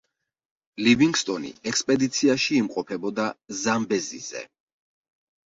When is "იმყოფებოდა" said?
2.63-3.27